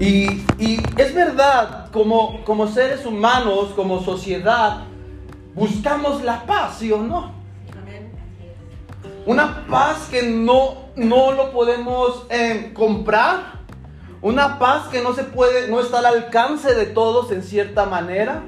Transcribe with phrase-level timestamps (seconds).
[0.00, 0.42] Y,
[0.96, 4.84] es verdad, como, seres humanos, como sociedad,
[5.54, 7.38] buscamos la paz, ¿sí o no?
[9.26, 13.60] Una paz que no, no lo podemos eh, comprar.
[14.22, 18.42] Una paz que no se puede, no está al alcance de todos en cierta manera.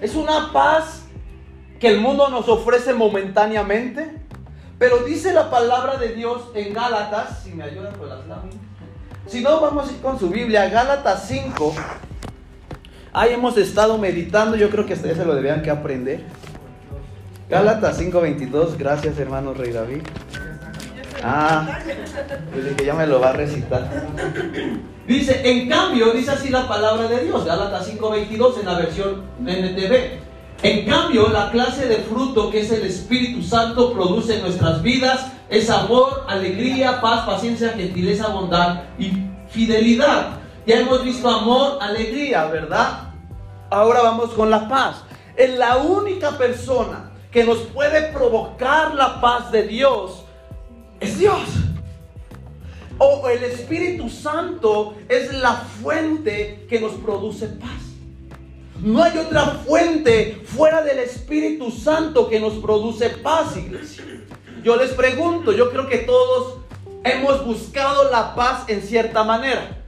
[0.00, 1.02] Es una paz
[1.80, 4.20] que el mundo nos ofrece momentáneamente.
[4.78, 8.61] Pero dice la palabra de Dios en Gálatas, si me ayudan con las láminas.
[9.32, 11.74] Si no, vamos a ir con su Biblia, Gálatas 5.
[13.14, 16.20] Ahí hemos estado meditando, yo creo que ustedes se lo debían que aprender.
[17.48, 20.02] Gálatas 5:22, gracias hermano Rey David.
[21.24, 21.78] Ah,
[22.52, 23.88] pues que ya me lo va a recitar.
[25.06, 30.20] Dice, en cambio, dice así la palabra de Dios, Gálatas 5:22 en la versión NTV.
[30.62, 35.32] En cambio, la clase de fruto que es el Espíritu Santo produce en nuestras vidas
[35.52, 39.12] es amor, alegría, paz, paciencia, gentileza, bondad y
[39.50, 40.40] fidelidad.
[40.66, 43.12] Ya hemos visto amor, alegría, ¿verdad?
[43.68, 45.04] Ahora vamos con la paz.
[45.36, 50.24] Es la única persona que nos puede provocar la paz de Dios
[51.00, 51.42] es Dios.
[52.96, 57.82] O el Espíritu Santo es la fuente que nos produce paz.
[58.80, 64.04] No hay otra fuente fuera del Espíritu Santo que nos produce paz, iglesia.
[64.62, 66.58] Yo les pregunto, yo creo que todos
[67.04, 69.78] hemos buscado la paz en cierta manera.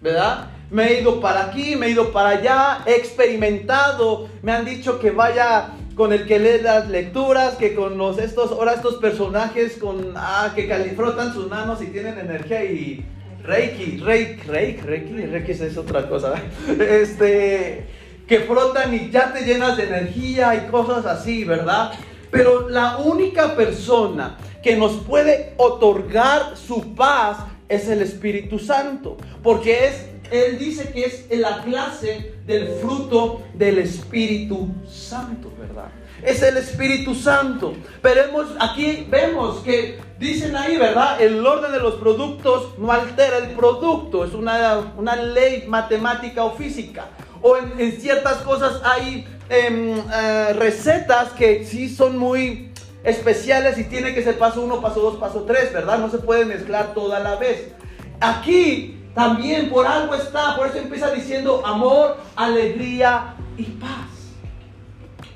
[0.00, 0.50] ¿Verdad?
[0.70, 5.00] Me he ido para aquí, me he ido para allá, he experimentado, me han dicho
[5.00, 9.76] que vaya con el que lee las lecturas, que con los estos, ahora estos personajes
[9.78, 13.04] con ah, que frotan sus manos y tienen energía y
[13.42, 16.34] Reiki, Reiki, Reiki, Reiki, Reiki es otra cosa.
[16.78, 17.86] Este,
[18.26, 21.92] que frotan y ya te llenas de energía y cosas así, ¿verdad?
[22.30, 29.86] Pero la única persona que nos puede otorgar su paz es el Espíritu Santo, porque
[29.86, 35.88] es él dice que es la clase del fruto del Espíritu Santo, ¿verdad?
[36.22, 37.74] Es el Espíritu Santo.
[38.02, 38.22] Pero
[38.60, 41.20] aquí vemos que dicen ahí, ¿verdad?
[41.20, 44.24] El orden de los productos no altera el producto.
[44.24, 47.06] Es una, una ley matemática o física.
[47.42, 52.72] O en, ciertas cosas hay em, eh, recetas que sí son muy
[53.02, 55.98] especiales y tiene que ser paso uno, paso dos, paso tres, ¿verdad?
[55.98, 57.72] No se puede mezclar toda la vez.
[58.20, 64.08] Aquí también por algo está, por eso empieza diciendo amor, alegría y paz.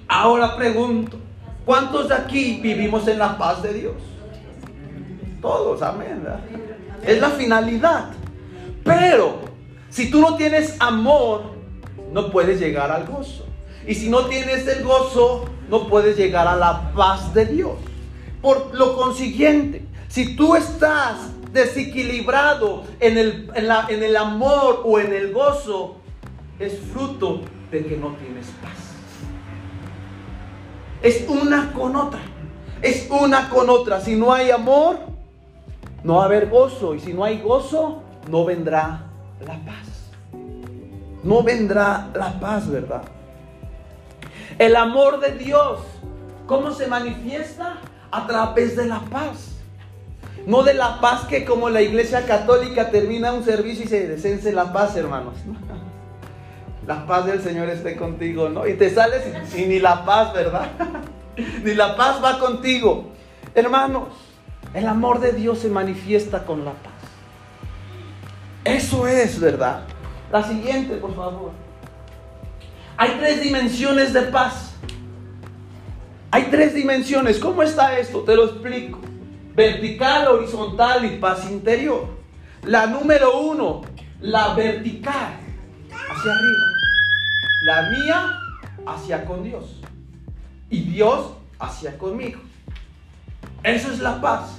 [0.06, 1.19] Ahora pregunto,
[1.64, 3.96] ¿cuántos de aquí vivimos en la paz de Dios?
[5.42, 6.25] Todos, amén.
[7.04, 8.10] Es la finalidad.
[8.84, 9.41] Pero
[9.91, 11.54] si tú no tienes amor,
[12.12, 13.44] no puedes llegar al gozo.
[13.86, 17.72] Y si no tienes el gozo, no puedes llegar a la paz de Dios.
[18.40, 21.16] Por lo consiguiente, si tú estás
[21.52, 25.96] desequilibrado en el, en, el amor o en el gozo,
[26.58, 28.72] es fruto de que no tienes paz.
[31.02, 32.20] Es una con otra.
[32.82, 34.00] Es una con otra.
[34.00, 34.98] Si no hay amor,
[36.02, 36.94] no va a haber gozo.
[36.94, 39.06] Y si no hay gozo, no vendrá
[39.40, 40.10] la paz.
[41.22, 43.02] No vendrá la paz, ¿verdad?
[44.59, 45.81] El amor de Dios,
[46.47, 47.78] ¿cómo se manifiesta?
[48.10, 49.56] A través de la paz.
[50.47, 54.53] No de la paz que como la iglesia católica termina un servicio y se descense
[54.53, 55.34] la paz, hermanos.
[56.87, 58.66] La paz del Señor esté contigo, ¿no?
[58.66, 59.22] Y te sales
[59.56, 60.69] y, ni la paz, ¿verdad?
[61.64, 63.06] ni la paz va contigo.
[63.54, 64.09] Hermanos,
[64.75, 66.93] el amor de Dios se manifiesta con la paz.
[68.64, 69.84] Eso es, ¿verdad?
[70.31, 71.63] La siguiente, por favor.
[72.97, 74.75] Hay tres dimensiones de paz.
[76.31, 77.38] Hay tres dimensiones.
[77.38, 78.21] ¿Cómo está esto?
[78.21, 79.05] Te lo explico
[79.55, 82.09] vertical, horizontal y paz interior.
[82.62, 83.82] La número uno,
[84.21, 85.34] la vertical,
[85.91, 86.65] hacia arriba.
[87.66, 88.38] La mía,
[88.87, 89.81] hacia con Dios.
[90.71, 92.41] Y Dios, hacia conmigo.
[93.62, 94.56] Eso es la paz.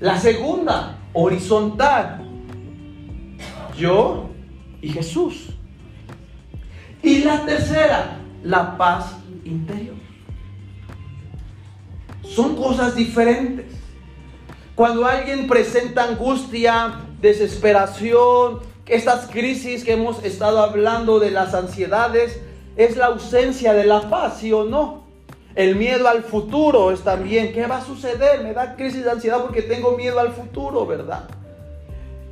[0.00, 2.26] La segunda, horizontal.
[3.76, 4.30] Yo
[4.82, 5.54] y Jesús.
[7.02, 9.96] Y la tercera, la paz interior.
[12.22, 13.66] Son cosas diferentes.
[14.74, 22.40] Cuando alguien presenta angustia, desesperación, estas crisis que hemos estado hablando de las ansiedades,
[22.76, 25.04] es la ausencia de la paz, ¿sí o no?
[25.54, 28.42] El miedo al futuro es también, ¿qué va a suceder?
[28.42, 31.24] Me da crisis de ansiedad porque tengo miedo al futuro, ¿verdad?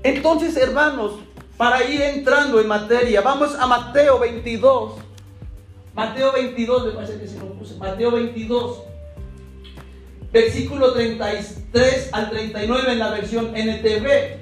[0.02, 1.14] Entonces, hermanos,
[1.58, 4.92] para ir entrando en materia, vamos a Mateo 22.
[5.94, 7.74] Mateo 22, me parece que se lo puse.
[7.76, 8.82] Mateo 22
[10.32, 14.36] versículo 33 al 39 en la versión NTV.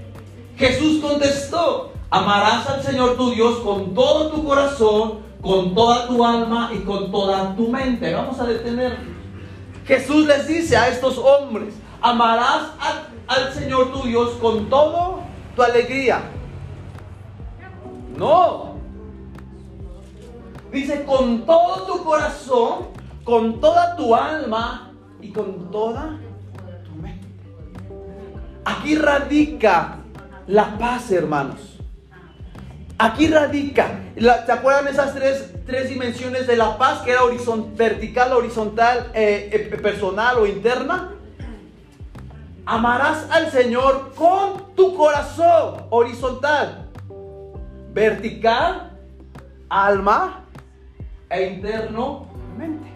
[0.56, 6.70] Jesús contestó, Amarás al Señor tu Dios con todo tu corazón, con toda tu alma
[6.72, 8.14] y con toda tu mente.
[8.14, 8.96] Vamos a detener.
[9.84, 12.70] Jesús les dice a estos hombres, amarás
[13.26, 15.20] al, Señor tu Dios con todo
[15.56, 16.22] tu alegría.
[18.16, 18.76] No.
[20.72, 22.88] Dice con todo tu corazón,
[23.24, 26.18] con toda tu alma y con toda
[26.84, 27.26] tu mente.
[28.64, 29.98] Aquí radica
[30.46, 31.78] la paz, hermanos.
[32.98, 34.00] Aquí radica.
[34.16, 37.20] ¿Se acuerdan esas tres, tres, dimensiones de la paz que era
[37.74, 41.12] vertical, horizontal, eh, eh, personal o interna?
[42.64, 46.85] Amarás al Señor con tu corazón, horizontal,
[47.96, 48.92] vertical,
[49.70, 50.44] alma
[51.30, 52.26] e interno,
[52.58, 52.86] mente.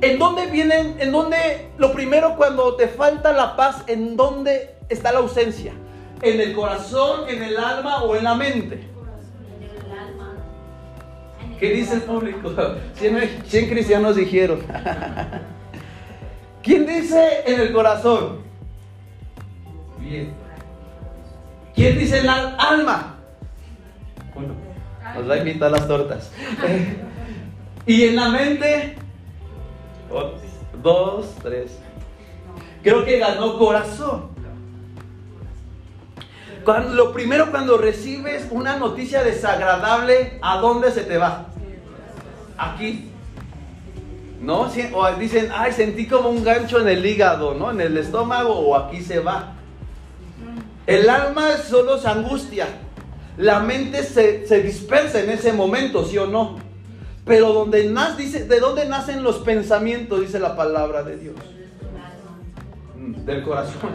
[0.00, 0.94] ¿En dónde vienen?
[1.00, 1.72] ¿En dónde?
[1.76, 5.72] Lo primero cuando te falta la paz, ¿en dónde está la ausencia?
[6.22, 8.86] ¿En el corazón, en el alma o en la mente?
[11.58, 12.54] ¿Qué dice el público?
[12.94, 14.62] 100, cristianos dijeron.
[16.62, 18.42] ¿Quién dice en el corazón?
[19.98, 20.47] Bien.
[21.78, 23.14] ¿Quién dice en el alma?
[24.34, 24.54] Uno.
[25.14, 26.30] Nos va a invitar las tortas.
[27.86, 28.96] ¿Y en la mente?
[30.82, 31.78] Dos, tres.
[32.82, 34.38] Creo que ganó corazón
[36.76, 41.46] lo primero cuando recibes una noticia desagradable, ¿a dónde se te va?
[42.58, 43.10] Aquí.
[44.40, 44.68] ¿No?
[44.92, 47.70] O dicen, ay, sentí como un gancho en el hígado, ¿no?
[47.70, 49.54] En el estómago o aquí se va.
[50.88, 52.66] El alma solo se angustia.
[53.36, 56.56] La mente se, dispersa en ese momento, ¿sí o no?
[57.26, 60.22] Pero donde nace, dice, ¿de dónde nacen los pensamientos?
[60.22, 61.36] Dice la palabra de Dios.
[62.96, 63.90] Mm, del corazón.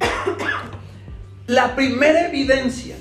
[1.48, 2.96] La primera evidencia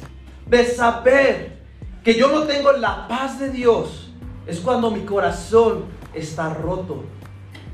[0.48, 1.60] de saber
[2.04, 4.12] que yo no tengo la paz de Dios
[4.48, 5.86] es cuando mi corazón
[6.16, 7.06] está roto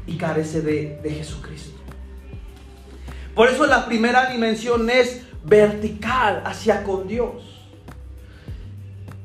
[0.06, 1.79] y carece de, Jesucristo.
[3.40, 7.42] Por eso la primera dimensión es vertical hacia con Dios.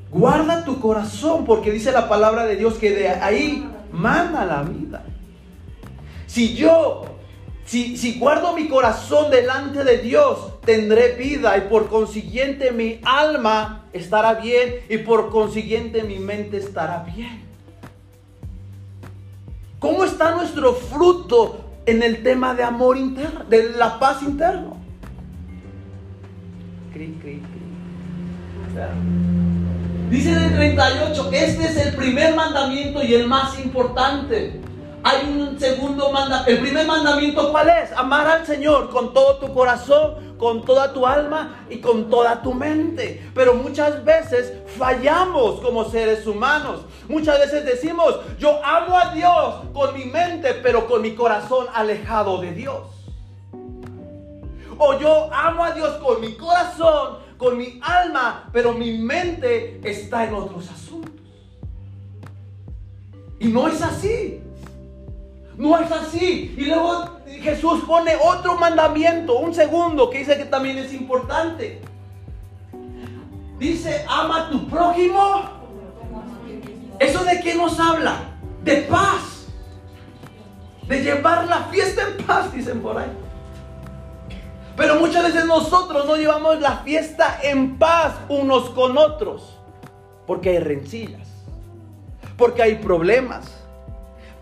[0.09, 5.03] Guarda tu corazón porque dice la palabra de Dios que de ahí manda la vida.
[6.29, 7.07] Si yo
[7.65, 14.35] si, guardo mi corazón delante de Dios, tendré vida y por consiguiente mi alma estará
[14.35, 17.43] bien y por consiguiente mi mente estará bien.
[19.81, 24.77] ¿Cómo está nuestro fruto en el tema de amor interno, de la paz interno?
[30.11, 34.61] Dice en el 38, este es el primer mandamiento y el más importante
[35.05, 36.51] hay un segundo mandamiento.
[36.51, 37.93] El primer mandamiento, ¿cuál es?
[37.93, 42.55] Amar al Señor con todo tu corazón, con toda tu alma y con toda tu
[42.55, 43.31] mente.
[43.35, 46.87] Pero muchas veces fallamos como seres humanos.
[47.07, 52.41] Muchas veces decimos, yo amo a Dios con mi mente, pero con mi corazón alejado
[52.41, 52.87] de Dios.
[54.79, 60.25] O yo amo a Dios con mi corazón, con mi alma, pero mi mente está
[60.25, 61.13] en otros asuntos.
[63.39, 64.44] Y no es así.
[65.57, 66.55] No es así.
[66.57, 71.81] Y luego Jesús pone otro mandamiento, un segundo, que dice que también es importante.
[73.59, 75.43] Dice, ama a tu prójimo.
[76.99, 78.17] ¿Eso de qué nos habla?
[78.63, 79.47] De paz.
[80.89, 83.11] De llevar la fiesta en paz, dicen por ahí.
[84.77, 89.57] Pero muchas veces nosotros no llevamos la fiesta en paz unos con otros.
[90.27, 91.29] Porque hay rencillas.
[92.37, 93.64] Porque hay problemas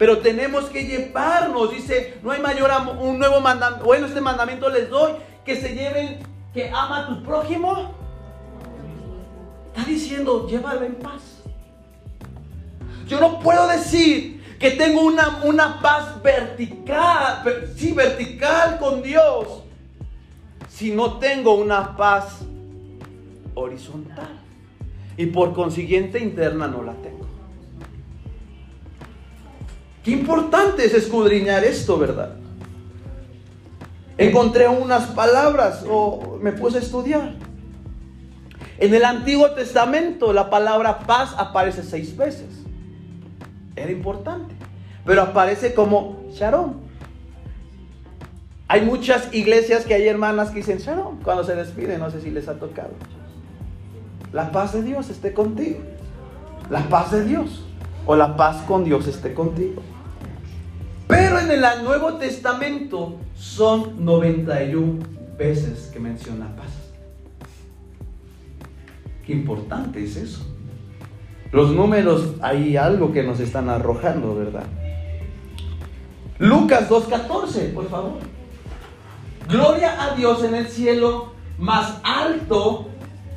[0.03, 4.91] pero tenemos que llevarnos, dice, no hay mayor un nuevo mandamiento, bueno, este mandamiento les
[4.91, 5.13] doy,
[5.45, 6.19] que se lleven,
[6.53, 7.95] que ama a tu prójimo.
[9.69, 11.45] Está diciendo, llévalo en paz.
[13.07, 17.45] Yo no puedo decir que tengo una, una paz vertical,
[17.77, 19.63] sí, vertical con Dios,
[20.69, 22.41] si no tengo una paz
[23.55, 24.41] horizontal.
[25.17, 27.32] Y por consiguiente interna no la tengo.
[30.03, 32.37] Qué importante es escudriñar esto, ¿verdad?
[34.19, 37.35] Encontré unas palabras o me puse a estudiar.
[38.79, 42.49] En el Antiguo Testamento la palabra paz aparece seis veces.
[43.77, 44.55] Era importante.
[45.05, 46.81] Pero aparece como Sharon.
[48.69, 52.01] Hay muchas iglesias que hay hermanas que dicen Sharon cuando se despiden.
[52.01, 52.91] No sé si les ha tocado.
[54.33, 55.79] La paz de Dios esté contigo.
[56.71, 57.65] La paz de Dios.
[58.07, 59.83] O la paz con Dios esté contigo.
[61.07, 64.99] Pero en el Nuevo Testamento son 91
[65.39, 66.71] veces que menciona paz.
[69.27, 70.47] Qué importante es eso.
[71.53, 74.65] Los números, hay algo que nos están arrojando, ¿verdad?
[76.39, 78.15] Lucas 2.14, por favor.
[79.49, 82.89] Gloria a Dios en el cielo más alto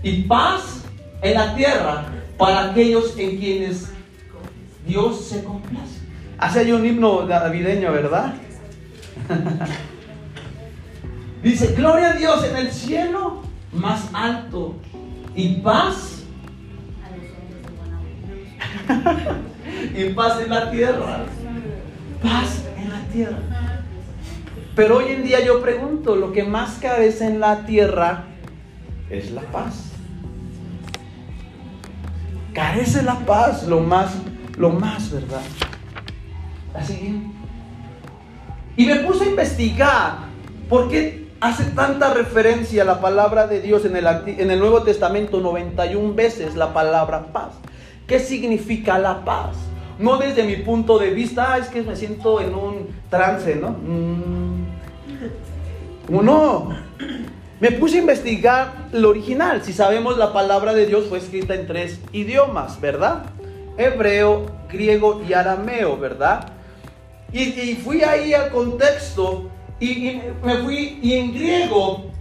[0.02, 0.86] y paz
[1.22, 2.06] en la tierra
[2.38, 3.92] para aquellos en quienes
[4.86, 6.02] Dios se complace.
[6.38, 8.36] Hace hay un himno navideño, ¿verdad?
[11.44, 14.76] Dice, gloria a Dios en el cielo más alto
[15.36, 16.24] y paz.
[19.96, 21.26] y paz en la tierra.
[22.22, 23.38] Paz en la tierra.
[24.76, 28.26] Pero hoy en día yo pregunto, lo que más carece en la tierra
[29.10, 29.92] es la paz.
[32.54, 34.14] Carece la paz, lo más,
[34.58, 35.42] lo más, ¿verdad?
[36.74, 37.22] Así.
[38.78, 40.18] Y me puse a investigar
[40.70, 44.84] por qué hace tanta referencia a la palabra de Dios en el, en el Nuevo
[44.84, 47.54] Testamento 91 veces la palabra paz.
[48.08, 49.56] ¿Qué significa la paz?
[49.98, 53.70] No desde mi punto de vista, ah, es que me siento en un trance, ¿no?
[53.70, 54.66] Mm.
[56.10, 56.70] No,
[57.60, 59.64] me puse a investigar lo original.
[59.64, 63.26] Si sabemos, la palabra de Dios fue escrita en tres idiomas, ¿verdad?
[63.78, 66.52] Hebreo, griego y arameo, ¿verdad?
[67.32, 72.12] Y, fui ahí al contexto y, me fui, y en griego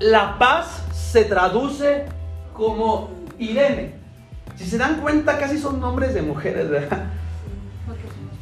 [0.00, 2.04] la paz se traduce
[2.52, 3.92] como Irene.
[4.56, 7.04] Si se dan cuenta, casi son nombres de mujeres, ¿verdad?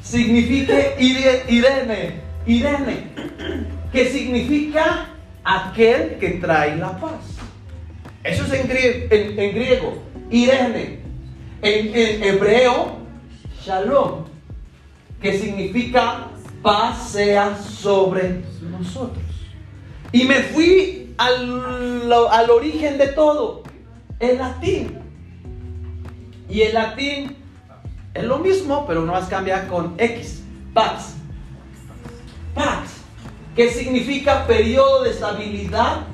[0.03, 3.11] Significa Irene, Irene,
[3.93, 5.09] que significa
[5.45, 7.21] aquel que trae la paz.
[8.25, 8.67] Eso es en
[9.53, 11.06] griego, Irene.
[11.63, 12.97] En hebreo,
[13.65, 14.27] Shalom
[15.21, 16.29] que significa
[16.63, 19.25] paz sea sobre nosotros.
[20.13, 23.63] Y me fui al, al origen de todo,
[24.21, 24.99] el latín.
[26.49, 27.37] Y el latín
[28.15, 31.17] es lo mismo, pero no más cambia con X, paz.
[32.55, 32.99] Paz,
[33.55, 36.07] que significa periodo de estabilidad.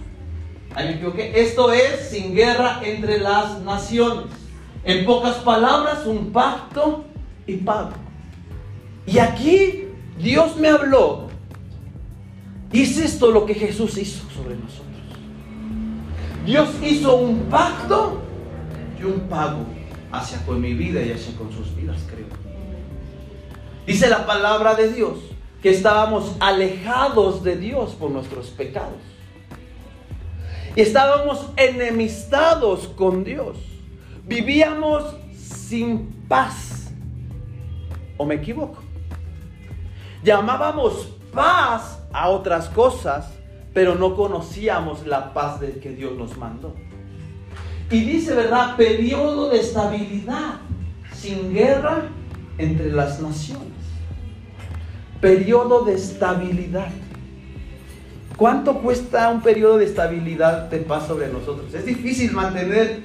[0.75, 1.41] Ahí me equivoqué.
[1.41, 4.42] Esto es sin guerra entre las naciones.
[4.85, 7.05] En pocas palabras, un pacto
[7.47, 7.93] y pago.
[9.07, 9.85] Y aquí
[10.19, 11.29] Dios me habló.
[12.73, 14.87] Es esto lo que Jesús hizo sobre nosotros.
[16.45, 18.21] Dios hizo un pacto
[19.01, 19.65] y un pago
[20.11, 22.27] hacia con mi vida y hacia con sus vidas, creo.
[23.87, 25.19] Dice la palabra de Dios
[25.62, 28.99] que estábamos alejados de Dios por nuestros pecados.
[30.75, 33.57] Y estábamos enemistados con Dios.
[34.25, 36.93] Vivíamos sin paz.
[38.17, 38.83] ¿O me equivoco?
[40.23, 43.33] Llamábamos paz a otras cosas,
[43.75, 46.75] pero no conocíamos la paz del que Dios nos mandó.
[47.91, 48.76] Y dice, ¿verdad?
[48.76, 50.61] Periodo de estabilidad,
[51.14, 52.05] sin guerra
[52.59, 53.69] entre las naciones.
[55.21, 56.88] Periodo de estabilidad.
[58.37, 61.75] ¿Cuánto cuesta un periodo de estabilidad de paz sobre nosotros?
[61.75, 63.02] Es difícil mantener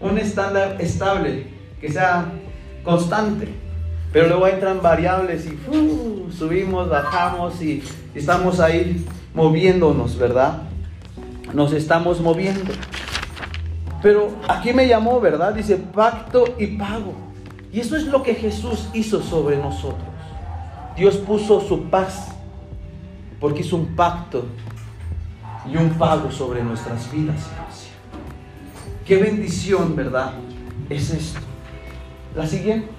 [0.00, 1.46] un estándar estable,
[1.80, 2.26] que sea
[2.84, 3.48] constante.
[4.12, 5.58] Pero luego entran variables y
[6.32, 7.82] subimos, bajamos y
[8.14, 10.62] estamos ahí moviéndonos, ¿verdad?
[11.52, 12.72] Nos estamos moviendo.
[14.02, 15.52] Pero aquí me llamó, ¿verdad?
[15.52, 17.14] Dice pacto y pago.
[17.72, 20.08] Y eso es lo que Jesús hizo sobre nosotros.
[20.96, 22.28] Dios puso su paz
[23.38, 24.46] porque hizo un pacto
[25.70, 27.48] y un pago sobre nuestras vidas.
[29.08, 30.32] Qué bendición, ¿verdad?
[30.90, 31.40] Es esto.
[32.36, 32.90] La siguiente.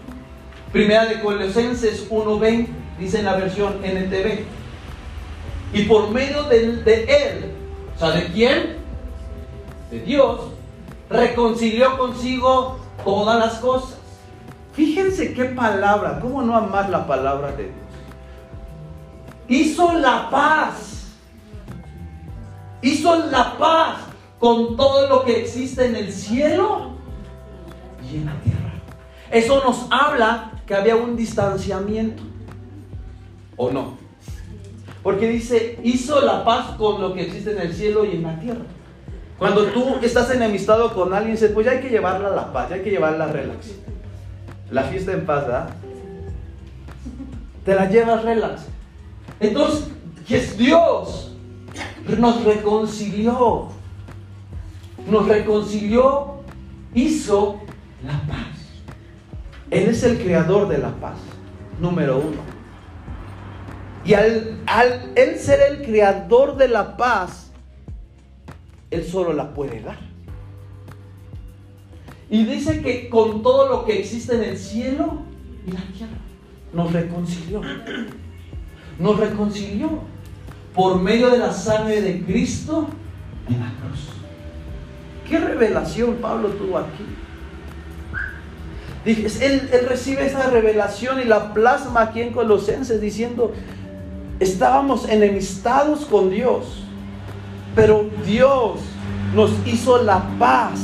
[0.71, 4.43] Primera de Colosenses 1.20, dice en la versión NTV.
[5.71, 7.51] Y por medio de, de Él,
[7.95, 8.77] o sea, ¿de quién?
[9.91, 10.49] De Dios,
[11.11, 13.99] reconcilió consigo todas las cosas.
[14.73, 17.75] Fíjense qué palabra, cómo no amar la palabra de Dios.
[19.47, 21.11] Hizo la paz.
[22.81, 24.08] Hizo la paz
[24.39, 26.91] con todo lo que existe en el cielo
[28.09, 28.73] y en la tierra.
[29.31, 32.23] Eso nos habla que había un distanciamiento.
[33.57, 33.97] ¿O no?
[35.03, 38.39] Porque dice, hizo la paz con lo que existe en el cielo y en la
[38.39, 38.65] tierra.
[39.37, 42.69] Cuando tú estás enemistado con alguien, dices, pues ya hay que llevarla a la paz,
[42.69, 43.71] ya hay que llevarla a relax.
[44.71, 45.69] La fiesta en paz, ¿verdad?
[47.65, 48.63] Te la llevas relax.
[49.39, 49.87] Entonces,
[50.29, 51.29] es Dios
[52.17, 53.67] nos reconcilió.
[55.07, 56.41] Nos reconcilió,
[56.93, 57.59] hizo
[58.03, 58.59] la paz.
[59.71, 61.17] Él es el creador de la paz,
[61.79, 62.59] número uno.
[64.05, 64.59] Y al,
[65.15, 67.51] Él ser el creador de la paz,
[68.89, 69.99] Él solo la puede dar.
[72.29, 75.23] Y dice que con todo lo que existe en el cielo
[75.65, 76.17] y la tierra,
[76.73, 77.61] nos reconcilió.
[78.99, 79.89] Nos reconcilió
[80.73, 82.87] por medio de la sangre de Cristo
[83.47, 84.18] en la cruz.
[85.29, 87.05] ¿Qué revelación Pablo tuvo aquí?
[89.05, 93.53] Él, él, recibe esa revelación y la plasma aquí en Colosenses diciendo,
[94.39, 96.83] estábamos enemistados con Dios,
[97.75, 98.79] pero Dios
[99.35, 100.79] nos hizo la paz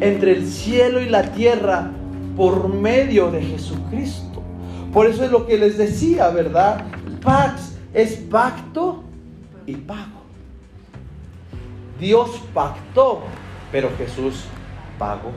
[0.00, 1.90] entre el cielo y la tierra
[2.36, 4.42] por medio de Jesucristo.
[4.92, 6.84] Por eso es lo que les decía, ¿verdad?
[7.22, 9.02] Pax es pacto
[9.66, 10.23] y pago.
[12.04, 13.22] Dios pactó,
[13.72, 14.44] pero Jesús
[14.98, 15.32] pagó.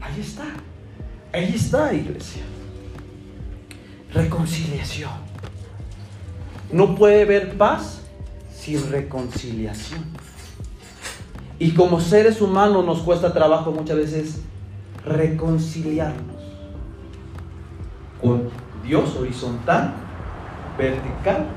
[0.00, 0.44] Ahí está.
[1.32, 2.44] Ahí está, iglesia.
[4.14, 5.10] Reconciliación.
[6.70, 8.02] No puede haber paz
[8.54, 10.04] sin reconciliación.
[11.58, 14.40] Y como seres humanos nos cuesta trabajo muchas veces
[15.04, 16.36] reconciliarnos
[18.22, 18.50] con
[18.84, 19.94] Dios horizontal,
[20.78, 21.48] vertical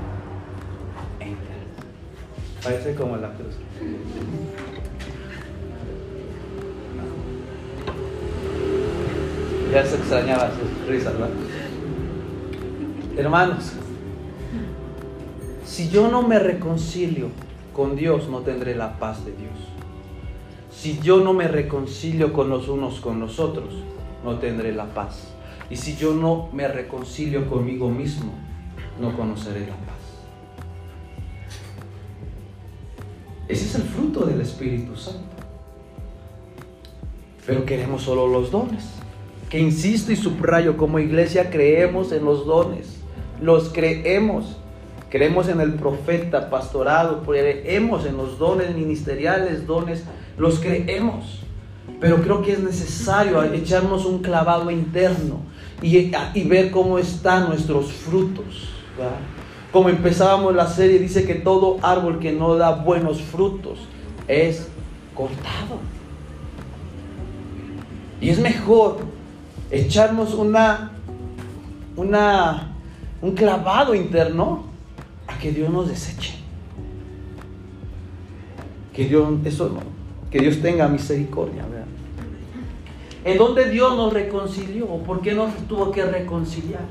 [2.64, 3.56] Parece como la cruz.
[9.72, 11.30] Ya se extrañaba sus risas, ¿verdad?
[13.18, 13.74] Hermanos,
[15.66, 17.28] si yo no me reconcilio
[17.74, 19.52] con Dios, no tendré la paz de Dios.
[20.72, 23.76] Si yo no me reconcilio con los unos con los otros,
[24.24, 25.34] no tendré la paz.
[25.70, 28.34] Y si yo no me reconcilio conmigo mismo,
[29.00, 29.99] no conoceré la paz.
[33.50, 35.24] Ese es el fruto del Espíritu Santo.
[37.48, 38.86] Pero queremos solo los dones.
[39.50, 43.00] Que insisto y subrayo, como iglesia creemos en los dones.
[43.42, 44.58] Los creemos.
[45.10, 50.04] Creemos en el profeta, pastorado, creemos en los dones ministeriales, dones,
[50.38, 51.40] los creemos.
[52.00, 55.42] Pero creo que es necesario echarnos un clavado interno
[55.82, 56.12] y,
[56.48, 58.70] ver cómo están nuestros frutos.
[59.72, 63.80] Como empezábamos la serie, dice que todo árbol que no da buenos frutos
[64.28, 64.68] es
[65.14, 65.80] cortado.
[68.20, 68.98] Y es mejor
[69.70, 70.92] echarnos una,
[71.96, 72.74] una,
[73.22, 74.64] un clavado interno
[75.28, 76.36] a que Dios nos deseche.
[78.94, 79.72] Que Dios, eso,
[80.32, 81.64] que Dios tenga misericordia.
[83.24, 84.88] ¿En dónde Dios nos reconcilió?
[84.88, 86.84] ¿Por qué nos tuvo que reconciliar?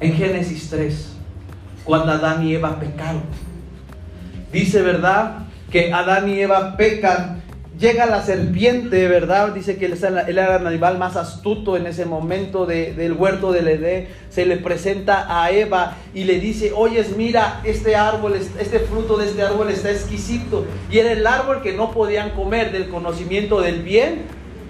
[0.00, 1.16] En Génesis 3,
[1.84, 3.22] cuando Adán y Eva pecaron.
[4.52, 5.46] Dice, ¿verdad?
[5.70, 7.42] Que Adán y Eva pecan.
[7.78, 9.54] Llega la serpiente, ¿verdad?
[9.54, 14.08] Dice que él era el animal más astuto en ese momento del huerto del Edén.
[14.28, 19.28] Se le presenta a Eva y le dice, oyes, mira, este árbol, este fruto de
[19.28, 20.66] este árbol está exquisito.
[20.90, 24.24] Y era el árbol que no podían comer del conocimiento del bien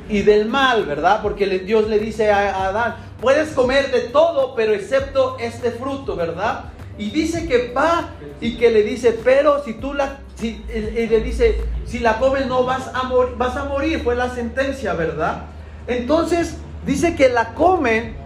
[0.08, 1.20] y del mal, ¿verdad?
[1.20, 6.66] Porque Dios le dice a Adán, puedes comer de todo, pero excepto este fruto, ¿verdad?
[7.00, 8.10] Y dice que va
[8.42, 12.46] y que le dice, pero si tú la, si, y le dice, si la comes
[12.46, 15.46] no vas a, morir, vas a morir, fue la sentencia, ¿verdad?
[15.86, 18.16] Entonces dice que la comen,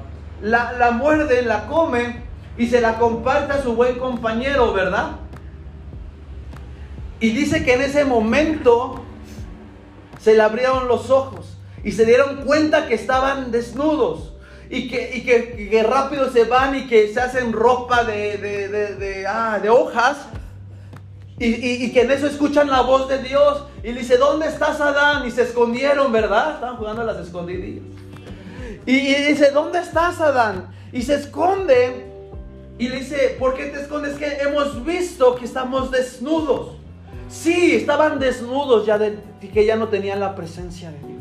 [0.42, 2.24] la, la muerden, la comen
[2.58, 5.12] y se la comparte a su buen compañero, ¿verdad?
[7.20, 9.04] Y dice que en ese momento
[10.18, 14.33] se le abrieron los ojos y se dieron cuenta que estaban desnudos
[14.70, 15.16] y que,
[15.58, 20.18] y que, rápido se van y que se hacen ropa de, de, de, ah, hojas
[21.38, 24.80] y, y, que en eso escuchan la voz de Dios y le dice, ¿dónde estás
[24.80, 25.26] Adán?
[25.26, 26.54] Y se escondieron, ¿verdad?
[26.54, 27.84] Estaban jugando a las escondidillas.
[28.86, 30.68] Y, y dice, ¿dónde estás Adán?
[30.92, 32.06] Y se esconde
[32.78, 34.16] y le dice, ¿por qué te escondes?
[34.16, 36.76] Que hemos visto que estamos desnudos.
[37.28, 39.18] Sí, estaban desnudos ya de
[39.52, 41.13] que ya no tenían la presencia de Dios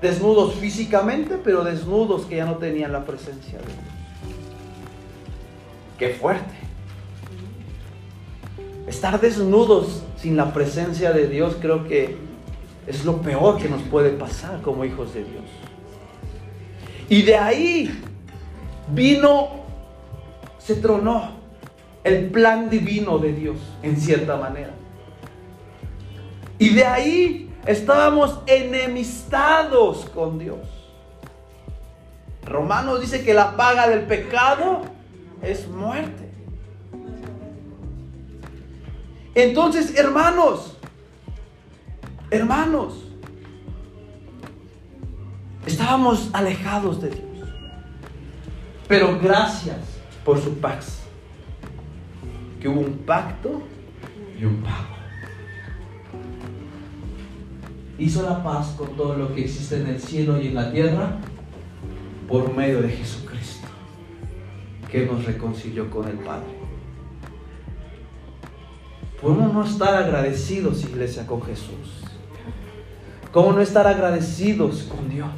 [0.00, 3.78] desnudos físicamente, pero desnudos que ya no tenían la presencia de Dios.
[5.98, 6.54] Qué fuerte.
[8.86, 12.16] Estar desnudos sin la presencia de Dios creo que
[12.86, 15.44] es lo peor que nos puede pasar como hijos de Dios.
[17.08, 18.02] Y de ahí
[18.92, 19.48] vino,
[20.58, 21.32] se tronó
[22.02, 24.72] el plan divino de Dios, en cierta manera.
[26.58, 30.68] Y de ahí Estábamos enemistados con Dios.
[32.44, 34.82] Romanos dice que la paga del pecado
[35.42, 36.30] es muerte.
[39.34, 40.76] Entonces, hermanos,
[42.30, 43.04] hermanos,
[45.66, 47.48] estábamos alejados de Dios.
[48.86, 49.78] Pero gracias
[50.24, 51.00] por su paz.
[52.60, 53.60] que hubo un pacto
[54.40, 54.93] y un pago.
[57.98, 61.18] Hizo la paz con todo lo que existe en el cielo y en la tierra
[62.28, 63.68] por medio de Jesucristo,
[64.90, 66.64] que nos reconcilió con el Padre.
[69.22, 72.04] ¿Cómo no estar agradecidos, iglesia, con Jesús?
[73.32, 75.30] ¿Cómo no estar agradecidos con Dios?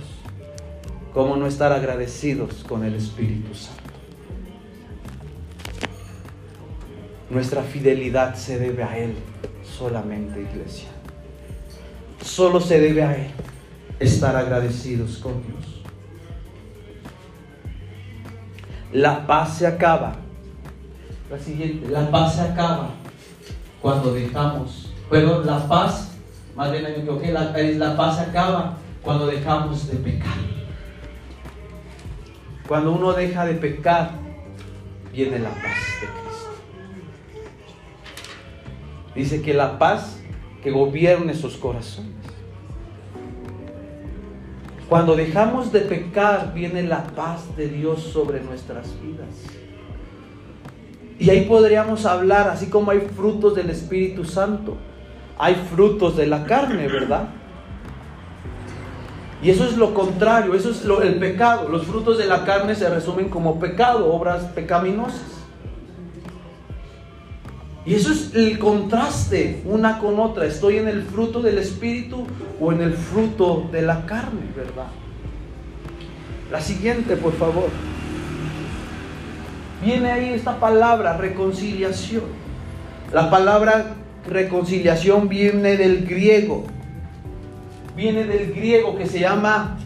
[1.14, 3.82] ¿Cómo no estar agradecidos con el Espíritu Santo?
[7.30, 9.14] Nuestra fidelidad se debe a Él
[9.62, 10.95] solamente, iglesia.
[12.26, 13.30] Solo se debe a Él
[14.00, 15.80] estar agradecidos con Dios.
[18.92, 20.16] La paz se acaba.
[21.30, 22.90] La siguiente, la paz se acaba
[23.80, 26.12] cuando dejamos, pero la paz,
[26.56, 30.34] más bien me equivoqué, la, la paz se acaba cuando dejamos de pecar.
[32.66, 34.10] Cuando uno deja de pecar,
[35.12, 36.50] viene la paz de Cristo.
[39.14, 40.18] Dice que la paz
[40.62, 42.15] que gobierne sus corazones.
[44.88, 49.28] Cuando dejamos de pecar, viene la paz de Dios sobre nuestras vidas.
[51.18, 54.76] Y ahí podríamos hablar, así como hay frutos del Espíritu Santo,
[55.38, 57.28] hay frutos de la carne, ¿verdad?
[59.42, 61.68] Y eso es lo contrario, eso es el pecado.
[61.68, 65.35] Los frutos de la carne se resumen como pecado, obras pecaminosas.
[67.86, 70.44] Y eso es el contraste una con otra.
[70.44, 72.26] Estoy en el fruto del Espíritu
[72.60, 74.88] o en el fruto de la carne, ¿verdad?
[76.50, 77.68] La siguiente, por favor.
[79.84, 82.24] Viene ahí esta palabra, reconciliación.
[83.12, 83.94] La palabra
[84.28, 86.64] reconciliación viene del griego.
[87.94, 89.78] Viene del griego que se llama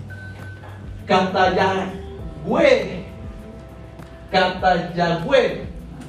[1.06, 3.04] katayagüe.
[4.30, 5.66] Katayagüe.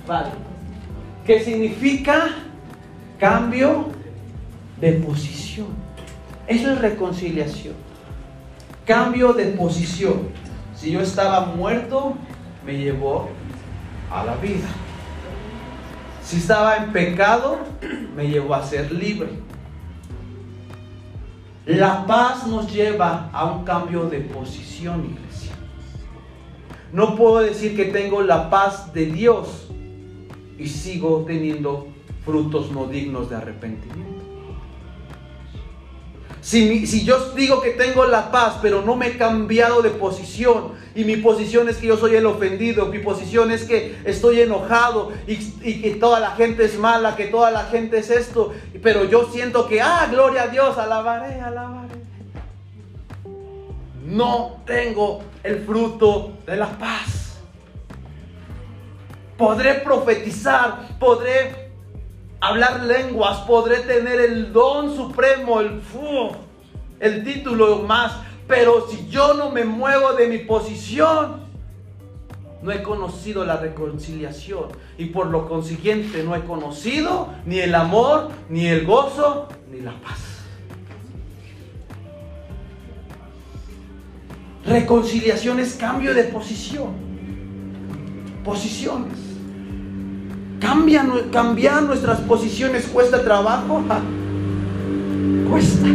[0.08, 0.51] Vale.
[1.32, 2.28] Que significa
[3.18, 3.86] cambio
[4.82, 5.68] de posición.
[6.46, 7.74] Eso es reconciliación.
[8.86, 10.28] Cambio de posición.
[10.76, 12.16] Si yo estaba muerto,
[12.66, 13.30] me llevó
[14.12, 14.68] a la vida.
[16.22, 17.60] Si estaba en pecado,
[18.14, 19.30] me llevó a ser libre.
[21.66, 25.54] La paz nos lleva a un cambio de posición, iglesia.
[26.92, 29.71] No puedo decir que tengo la paz de Dios
[30.62, 31.88] y sigo teniendo
[32.24, 34.12] frutos no dignos de arrepentimiento.
[36.42, 41.04] Si, yo digo que tengo la paz, pero no me he cambiado de posición, y
[41.04, 45.34] mi posición es que yo soy el ofendido, mi posición es que estoy enojado y,
[45.64, 49.30] y, que toda la gente es mala, que toda la gente es esto, pero yo
[49.32, 52.02] siento que, ah, gloria a Dios, alabaré, alabaré.
[54.04, 57.31] No tengo el fruto de la paz.
[59.42, 61.72] Podré profetizar, podré
[62.40, 65.82] hablar lenguas, podré tener el don supremo, el,
[67.00, 71.38] el título más, pero si yo no me muevo de mi posición,
[72.62, 74.66] no he conocido la reconciliación
[75.00, 79.94] y por lo consiguiente no he conocido ni el amor, ni el gozo, ni la
[80.02, 80.20] paz.
[84.68, 87.10] Reconciliación es cambio de posición.
[88.44, 89.31] Posiciones.
[90.62, 93.84] Cambiar, nuestras posiciones cuesta trabajo.
[95.50, 95.88] Cuesta.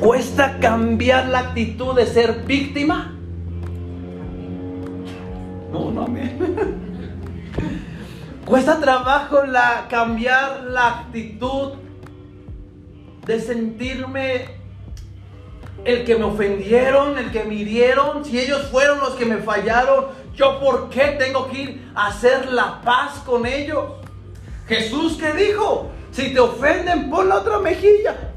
[0.00, 3.14] Cuesta cambiar la actitud de ser víctima.
[5.72, 6.38] No, no, amén.
[8.44, 11.74] Cuesta trabajo la, cambiar la actitud
[13.26, 14.64] de sentirme
[15.84, 20.06] el que me ofendieron, el que me hirieron, si ellos fueron los que me fallaron,
[20.34, 23.84] yo por qué tengo que ir a hacer la paz con ellos.
[24.66, 28.32] Jesús que dijo, si te ofenden, pon la otra mejilla.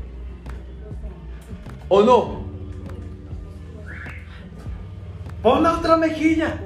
[1.89, 2.41] ¿O no?
[5.41, 6.59] Pon la otra mejilla.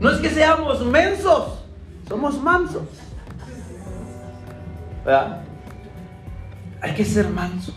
[0.00, 1.64] No es que seamos mensos,
[2.06, 2.82] somos mansos.
[5.04, 5.42] ¿Verdad?
[6.80, 7.74] Hay que ser mansos.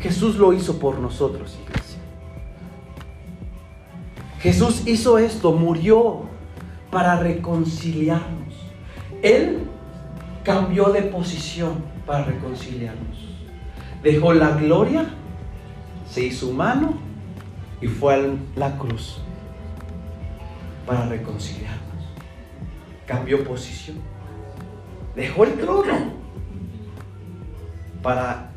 [0.00, 1.58] Jesús lo hizo por nosotros.
[4.40, 6.22] Jesús hizo esto, murió
[6.90, 8.54] para reconciliarnos.
[9.22, 9.64] Él
[10.44, 13.28] cambió de posición para reconciliarnos.
[14.02, 15.06] Dejó la gloria,
[16.08, 16.94] se hizo humano
[17.80, 18.18] y fue a
[18.56, 19.20] la cruz
[20.86, 21.82] para reconciliarnos.
[23.06, 23.98] Cambió posición.
[25.16, 26.12] Dejó el trono
[28.02, 28.50] para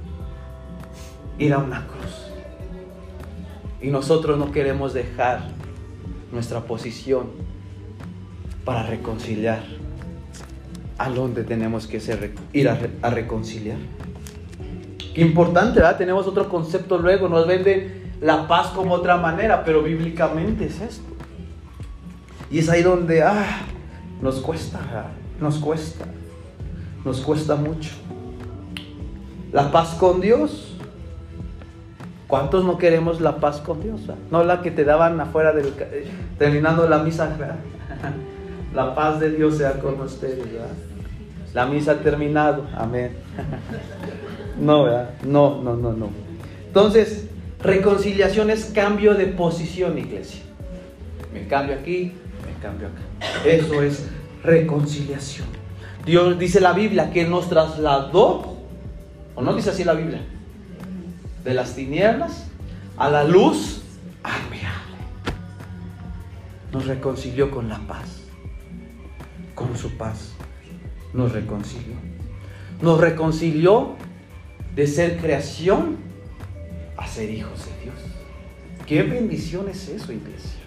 [1.40, 2.28] ir a una cruz.
[3.82, 5.50] Y nosotros no queremos dejar
[6.32, 7.28] nuestra posición
[8.66, 9.64] para reconciliar
[10.98, 12.00] a donde tenemos que
[12.54, 13.78] ir a, reconciliar.
[15.16, 15.98] Qué importante, ¿verdad?
[15.98, 21.12] Tenemos otro concepto luego, nos vende la paz como otra manera, pero bíblicamente es esto.
[22.52, 23.62] Y es ahí donde, ah,
[24.22, 24.80] nos cuesta,
[25.40, 26.06] nos cuesta,
[27.04, 27.90] nos cuesta mucho.
[29.52, 30.71] La paz con Dios.
[32.32, 34.04] ¿Cuántos no queremos la paz con Dios?
[34.32, 35.74] No la que te daban afuera del
[36.40, 37.30] terminando la misa.
[38.74, 40.48] La paz de Dios sea con ustedes.
[41.54, 42.66] La misa ha terminado.
[42.74, 43.12] Amén.
[44.58, 45.10] No, ¿verdad?
[45.24, 46.10] No, no, no, no.
[46.68, 47.28] Entonces,
[47.62, 50.42] reconciliación es cambio de posición, iglesia.
[51.34, 52.14] Me cambio aquí,
[52.46, 53.50] me cambio acá.
[53.50, 54.08] Eso es
[54.44, 55.48] reconciliación.
[56.06, 58.58] Dios dice la Biblia que nos trasladó,
[59.36, 60.22] o no dice así la Biblia,
[61.44, 62.48] de las tinieblas
[62.98, 63.82] a la luz
[64.24, 64.98] admirable.
[66.72, 68.22] Nos reconcilió con la paz,
[69.56, 70.34] con su paz.
[71.14, 71.96] Nos reconcilió.
[72.82, 73.96] Nos reconcilió
[74.76, 75.98] de ser creación
[76.98, 77.96] a ser hijos de Dios.
[78.86, 80.62] Qué bendición es eso, iglesia.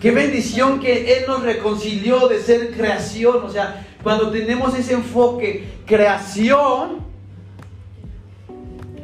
[0.00, 3.44] Qué bendición que Él nos reconcilió de ser creación.
[3.44, 7.09] O sea, cuando tenemos ese enfoque, creación,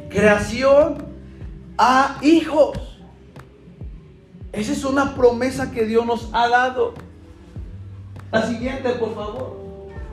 [0.09, 1.05] creación
[1.77, 2.77] a hijos.
[4.51, 6.93] Esa es una promesa que Dios nos ha dado.
[8.31, 9.57] La siguiente, por favor.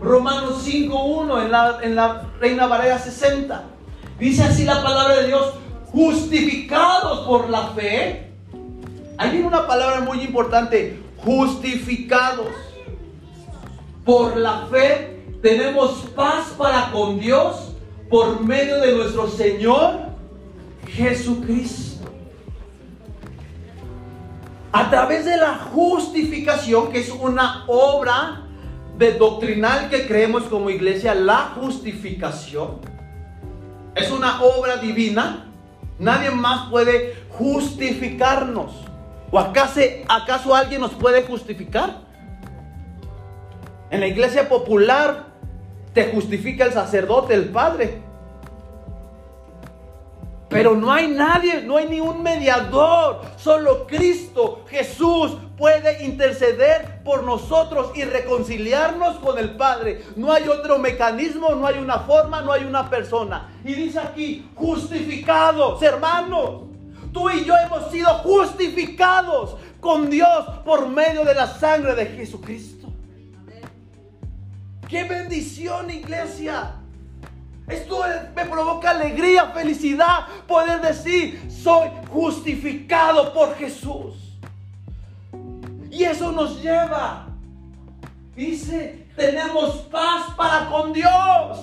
[0.01, 3.65] Romanos 5.1 en la, en la Reina Valera 60.
[4.19, 5.55] Dice así la palabra de Dios,
[5.91, 8.31] justificados por la fe.
[9.17, 12.49] Ahí viene una palabra muy importante, justificados.
[14.05, 17.74] Por la fe tenemos paz para con Dios
[18.09, 20.09] por medio de nuestro Señor
[20.89, 22.09] Jesucristo.
[24.73, 28.43] A través de la justificación, que es una obra
[28.99, 32.81] de doctrinal que creemos como iglesia, la justificación
[33.95, 35.47] es una obra divina.
[35.99, 38.73] Nadie más puede justificarnos.
[39.31, 42.03] ¿O acaso, acaso alguien nos puede justificar?
[43.91, 45.34] En la iglesia popular
[45.95, 48.03] te justifica el sacerdote, el padre.
[50.49, 53.23] Pero no hay nadie, no hay ni un mediador.
[53.37, 60.05] Solo Cristo, Jesús, puede interceder por nosotros y reconciliarnos con el Padre.
[60.15, 63.53] No hay otro mecanismo, no hay una forma, no hay una persona.
[63.65, 66.63] Y dice aquí, justificados, hermanos.
[67.13, 72.84] Tú y yo hemos sido justificados con Dios por medio de la sangre de Jesucristo.
[74.89, 76.73] Qué bendición, iglesia.
[77.67, 78.03] Esto
[78.37, 84.39] me provoca alegría, felicidad, poder decir, soy justificado por Jesús.
[85.91, 87.27] Y eso nos lleva,
[88.37, 91.61] dice, tenemos paz para con Dios,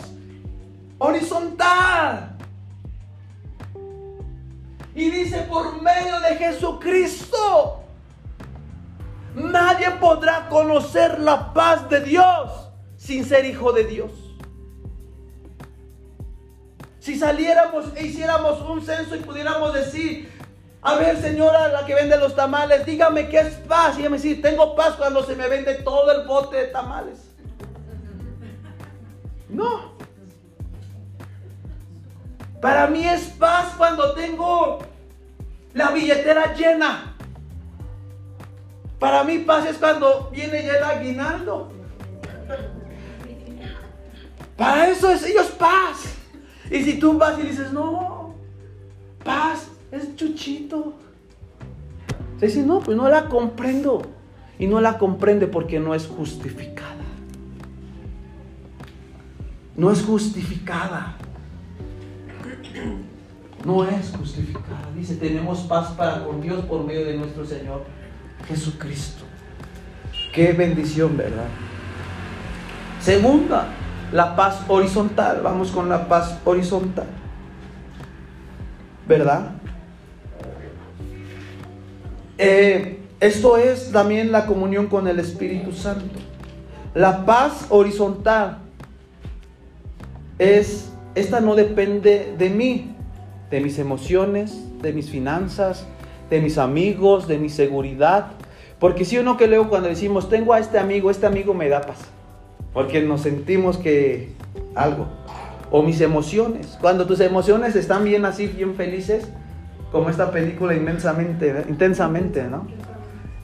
[0.98, 2.36] horizontal.
[4.96, 7.84] Y dice, por medio de Jesucristo,
[9.36, 12.61] nadie podrá conocer la paz de Dios
[13.02, 14.12] sin ser hijo de Dios.
[17.00, 20.32] Si saliéramos e hiciéramos un censo y pudiéramos decir,
[20.84, 23.98] a ver señora, la que vende los tamales, dígame qué es paz.
[23.98, 27.20] Y ella me dice, tengo paz cuando se me vende todo el bote de tamales.
[29.50, 29.94] No.
[32.62, 34.78] Para mí es paz cuando tengo
[35.74, 37.16] la billetera llena.
[39.00, 41.81] Para mí paz es cuando viene ya el aguinaldo.
[44.62, 46.04] Para eso es ellos paz.
[46.70, 48.36] Y si tú vas y dices, no,
[49.24, 50.94] paz, es chuchito.
[52.40, 54.04] Se dice, no, pues no la comprendo.
[54.60, 57.04] Y no la comprende porque no es justificada.
[59.76, 61.16] No es justificada.
[63.66, 64.92] No es justificada.
[64.96, 67.84] Dice, tenemos paz para con Dios por medio de nuestro Señor
[68.48, 69.24] Jesucristo.
[70.32, 71.48] Qué bendición, ¿verdad?
[73.00, 73.68] Segunda,
[74.12, 75.42] la paz horizontal.
[75.44, 77.08] Vamos con la paz horizontal.
[79.08, 79.52] ¿Verdad?
[82.38, 86.20] Eh, esto es también la comunión con el Espíritu Santo.
[86.94, 88.58] La paz horizontal
[90.40, 92.96] es, esta no depende de mí,
[93.50, 95.86] de mis emociones, de mis finanzas,
[96.30, 98.32] de mis amigos, de mi seguridad.
[98.80, 101.82] Porque si uno que leo cuando decimos, tengo a este amigo, este amigo me da
[101.82, 102.00] paz.
[102.74, 104.34] Porque nos sentimos que
[104.76, 105.08] algo.
[105.70, 106.78] O mis emociones.
[106.82, 109.28] Cuando tus emociones están bien así, bien felices,
[109.92, 112.68] como esta película inmensamente, intensamente, ¿no?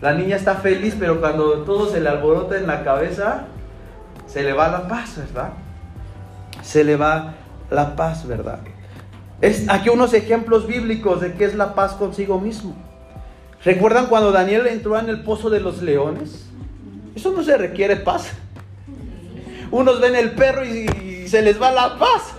[0.02, 3.48] La niña está feliz, pero cuando todo se le alborota en la cabeza,
[4.28, 5.54] se le va la paz, ¿verdad?
[6.62, 7.34] Se le va
[7.72, 8.60] la paz, ¿verdad?
[9.42, 12.76] Es aquí unos ejemplos bíblicos de qué es la paz consigo mismo.
[13.64, 16.48] ¿Recuerdan cuando Daniel entró en el pozo de los leones?
[17.16, 18.34] Eso no se requiere paz.
[19.72, 22.34] Unos ven el perro y, se les va la paz.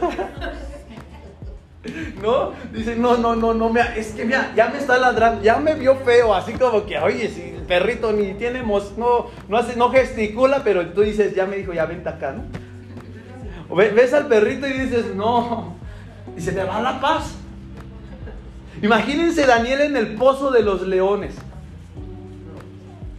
[2.22, 2.52] ¿No?
[2.72, 5.96] Dicen, no, no, no, no, es que mira, ya me está ladrando, ya me vio
[5.96, 10.62] feo, así como que, oye, si el perrito ni tiene, no, no, hace, no gesticula,
[10.64, 12.44] pero tú dices, ya me dijo, ya vente acá, ¿no?
[13.74, 15.76] Ves al perrito y dices, no,
[16.36, 17.34] y se te va la paz.
[18.82, 21.34] Imagínense Daniel en el pozo de los leones.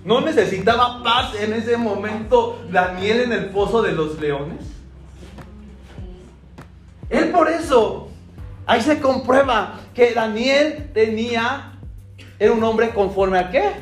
[0.04, 4.66] ¿No necesitaba paz en ese momento Daniel en el pozo de los leones?
[7.10, 8.08] Él por eso,
[8.66, 11.74] ahí se comprueba que Daniel tenía,
[12.38, 13.74] era un hombre conforme a qué?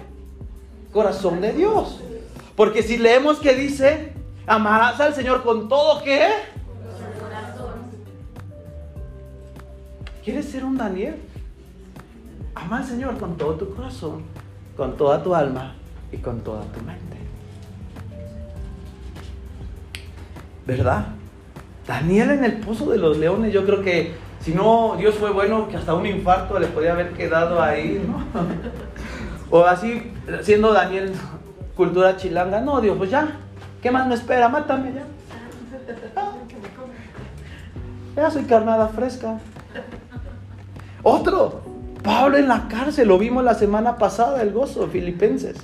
[0.91, 1.99] Corazón de Dios.
[2.55, 4.13] Porque si leemos que dice,
[4.47, 6.29] amarás al Señor con todo qué?
[10.23, 11.21] ¿Quieres ser un Daniel?
[12.55, 14.23] Ama al Señor con todo tu corazón,
[14.75, 15.75] con toda tu alma
[16.11, 17.17] y con toda tu mente.
[20.65, 21.07] ¿Verdad?
[21.87, 25.67] Daniel en el pozo de los leones, yo creo que si no Dios fue bueno,
[25.69, 28.23] que hasta un infarto le podía haber quedado ahí, ¿no?
[29.49, 31.13] O así, siendo Daniel
[31.77, 33.37] cultura chilanga, no, Dios, pues ya,
[33.81, 34.49] ¿qué más me espera?
[34.49, 35.05] Mátame ya.
[38.17, 39.39] Ya soy carnada fresca.
[41.01, 41.61] Otro,
[42.03, 45.55] Pablo en la cárcel, lo vimos la semana pasada, el gozo, Filipenses.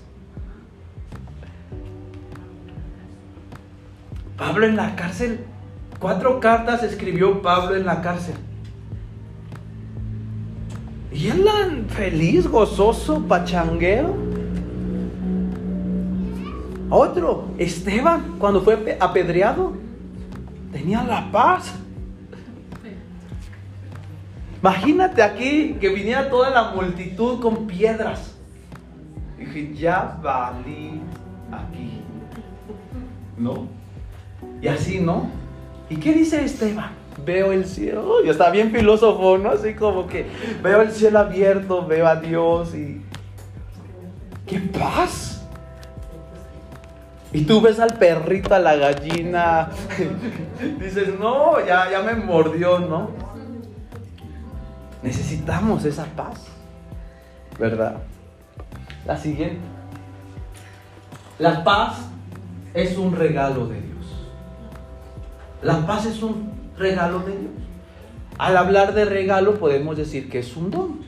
[4.43, 5.39] Pablo en la cárcel,
[5.99, 8.35] cuatro cartas escribió Pablo en la cárcel.
[11.13, 14.13] Y él feliz, gozoso, pachanguero.
[16.89, 19.77] Otro, Esteban, cuando fue apedreado,
[20.73, 21.75] tenía la paz.
[24.59, 28.35] Imagínate aquí que viniera toda la multitud con piedras.
[29.37, 31.01] dije, ya valí
[31.49, 32.01] aquí.
[33.37, 33.82] ¿No?
[34.63, 35.29] Y así, ¿no?
[35.89, 36.91] ¿Y qué dice Esteban?
[37.25, 38.23] Veo el cielo.
[38.23, 39.49] Y está bien filósofo, ¿no?
[39.49, 40.25] Así como que
[40.63, 43.01] veo el cielo abierto, veo a Dios y.
[44.47, 45.45] ¡Qué paz!
[47.33, 49.69] Y tú ves al perrito, a la gallina.
[50.79, 53.09] Dices, no, ya, ya me mordió, ¿no?
[55.01, 56.39] Necesitamos esa paz,
[57.59, 57.97] ¿verdad?
[59.05, 59.59] La siguiente.
[61.37, 61.97] La paz
[62.73, 63.92] es un regalo de Dios.
[65.63, 67.51] La paz es un regalo de Dios.
[68.37, 70.99] Al hablar de regalo podemos decir que es un don,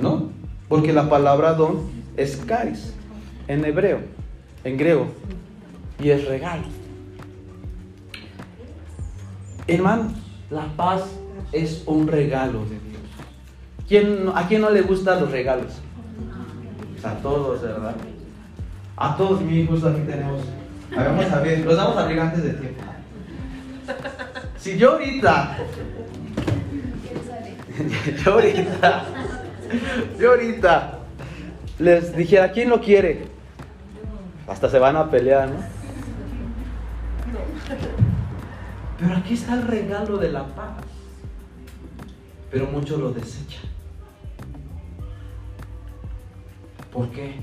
[0.00, 0.30] ¿no?
[0.68, 1.82] Porque la palabra don
[2.16, 2.94] es kais
[3.46, 4.00] en hebreo,
[4.64, 5.06] en griego,
[5.98, 6.64] y es regalo.
[9.66, 10.12] Hermanos,
[10.50, 11.02] la paz
[11.52, 14.34] es un regalo de Dios.
[14.34, 15.72] ¿A quién no le gustan los regalos?
[17.04, 17.94] A todos, ¿verdad?
[18.96, 20.42] A todos, mi justo aquí tenemos.
[20.94, 22.82] Vamos a ver, los vamos a abrir antes de tiempo.
[24.58, 25.58] Si yo ahorita.
[28.24, 29.04] yo ahorita.
[30.18, 30.98] Yo ahorita.
[31.78, 33.28] Les dijera, ¿quién lo quiere?
[34.46, 35.60] Hasta se van a pelear, ¿no?
[38.98, 40.84] Pero aquí está el regalo de la paz.
[42.50, 43.62] Pero muchos lo desechan.
[46.92, 47.36] ¿Por qué?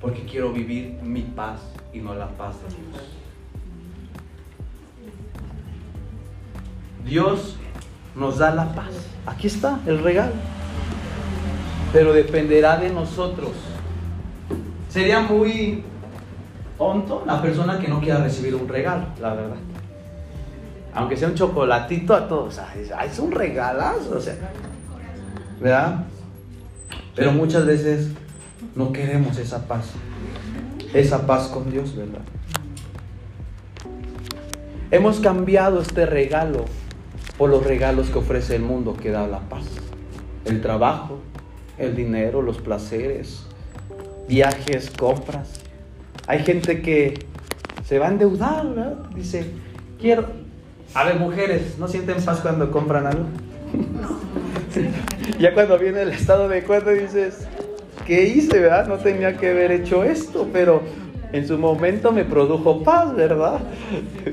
[0.00, 1.60] Porque quiero vivir mi paz
[1.92, 3.15] y no la paz de Dios.
[7.06, 7.56] Dios
[8.16, 8.90] nos da la paz.
[9.24, 10.32] Aquí está el regalo.
[11.92, 13.52] Pero dependerá de nosotros.
[14.88, 15.84] Sería muy
[16.76, 19.56] tonto la persona que no quiera recibir un regalo, la verdad.
[20.94, 22.58] Aunque sea un chocolatito a todos,
[23.04, 24.34] es un regalazo, o sea,
[25.60, 26.06] ¿verdad?
[27.14, 28.08] Pero muchas veces
[28.74, 29.90] no queremos esa paz.
[30.94, 32.22] Esa paz con Dios, ¿verdad?
[34.90, 36.64] Hemos cambiado este regalo
[37.38, 39.64] por los regalos que ofrece el mundo que da la paz.
[40.44, 41.18] El trabajo,
[41.78, 43.46] el dinero, los placeres,
[44.28, 45.60] viajes, compras.
[46.26, 47.26] Hay gente que
[47.84, 48.96] se va a endeudar, ¿verdad?
[49.14, 49.46] Dice,
[50.00, 50.26] quiero...
[50.94, 53.24] A ver, mujeres, ¿no sienten paz cuando compran algo?
[55.38, 57.46] ya cuando viene el estado de cuenta dices,
[58.06, 58.86] ¿qué hice, verdad?
[58.86, 60.82] No tenía que haber hecho esto, pero
[61.32, 63.60] en su momento me produjo paz, ¿verdad?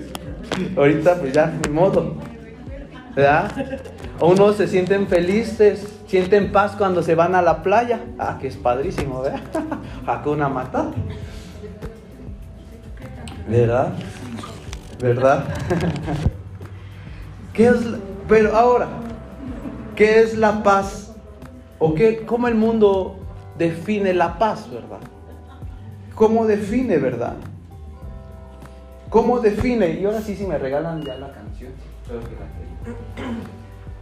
[0.77, 2.15] Ahorita pues ya, ni modo,
[3.15, 3.51] ¿verdad?
[4.19, 8.01] Unos se sienten felices, sienten paz cuando se van a la playa.
[8.17, 9.41] Ah, que es padrísimo, ¿verdad?
[10.07, 10.91] Hakuna Matata.
[13.47, 13.93] ¿Verdad?
[14.99, 15.45] ¿Verdad?
[17.53, 17.75] ¿Qué es,
[18.27, 18.87] pero ahora,
[19.95, 21.13] ¿qué es la paz?
[21.77, 23.19] ¿O qué, cómo el mundo
[23.57, 24.99] define la paz, verdad?
[26.15, 27.35] ¿Cómo define, verdad?
[29.09, 29.99] ¿Cómo define?
[29.99, 31.73] Y ahora sí, si me regalan ya la canción.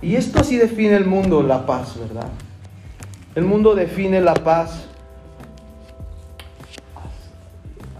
[0.02, 2.28] Y esto así define el mundo, la paz, ¿verdad?
[3.36, 4.88] El mundo define la paz.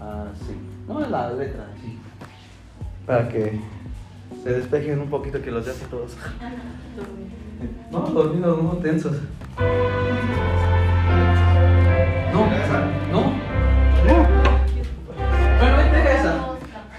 [0.00, 0.56] Así.
[0.88, 1.98] No es la letra, sí.
[3.06, 3.60] Para que
[4.42, 6.16] se despejen un poquito que los hace todos.
[7.92, 9.16] No, dormidos, no tensos.
[12.32, 12.46] No,
[13.12, 13.32] no, no.
[15.60, 16.48] Bueno, deja esa.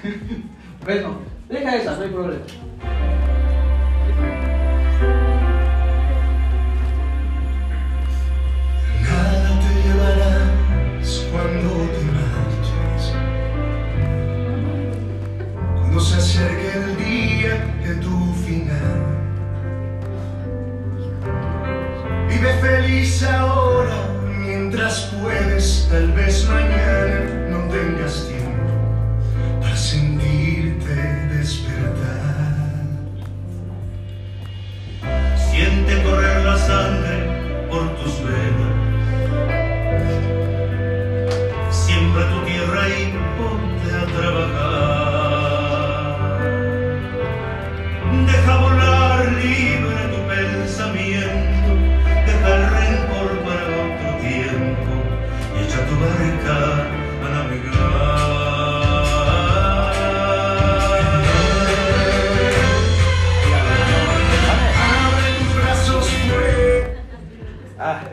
[0.85, 1.15] Bueno,
[1.47, 2.43] deja esa, no hay problema.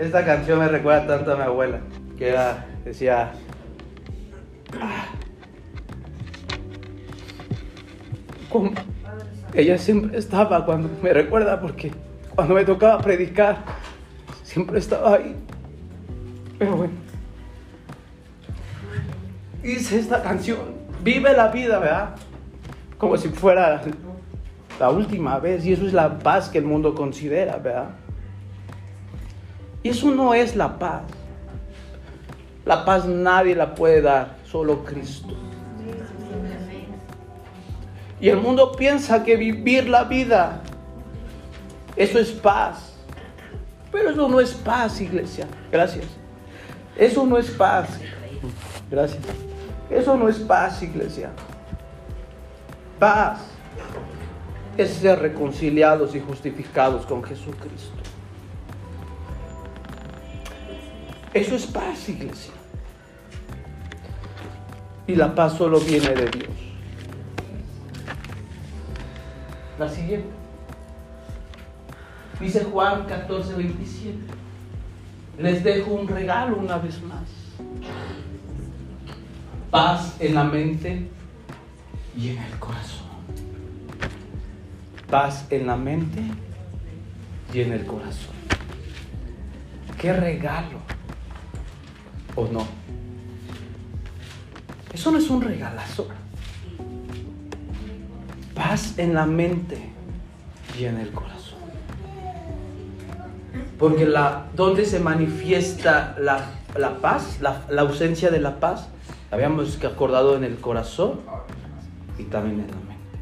[0.00, 1.80] Esta canción me recuerda tanto a mi abuela,
[2.16, 3.32] que era, decía,
[4.80, 5.04] ah,
[9.52, 11.92] ella siempre estaba cuando me recuerda porque
[12.34, 13.58] cuando me tocaba predicar,
[14.42, 15.36] siempre estaba ahí.
[16.58, 16.94] Pero bueno,
[19.62, 20.58] hice esta canción,
[21.02, 22.14] vive la vida, ¿verdad?
[22.96, 23.82] Como si fuera
[24.78, 27.90] la última vez, y eso es la paz que el mundo considera, ¿verdad?
[29.82, 31.02] Y eso no es la paz.
[32.64, 35.34] La paz nadie la puede dar, solo Cristo.
[38.20, 40.60] Y el mundo piensa que vivir la vida,
[41.96, 42.94] eso es paz.
[43.90, 45.46] Pero eso no es paz, iglesia.
[45.72, 46.06] Gracias.
[46.96, 47.88] Eso no es paz.
[48.90, 49.22] Gracias.
[49.88, 51.30] Eso no es paz, iglesia.
[52.98, 53.40] Paz
[54.76, 57.99] es ser reconciliados y justificados con Jesucristo.
[61.32, 62.52] Eso es paz, iglesia.
[65.06, 66.48] Y la paz solo viene de Dios.
[69.78, 70.28] La siguiente.
[72.40, 74.18] Dice Juan 14, 27.
[75.38, 77.22] Les dejo un regalo una vez más.
[79.70, 81.08] Paz en la mente
[82.16, 83.06] y en el corazón.
[85.08, 86.22] Paz en la mente
[87.54, 88.34] y en el corazón.
[89.96, 90.80] Qué regalo.
[92.40, 92.66] ¿O no?
[94.94, 96.08] Eso no es un regalazo.
[98.54, 99.90] Paz en la mente
[100.78, 101.58] y en el corazón.
[103.78, 106.46] Porque la, donde se manifiesta la,
[106.78, 108.88] la paz, la, la ausencia de la paz,
[109.30, 111.20] habíamos acordado en el corazón
[112.18, 113.18] y también en la mente.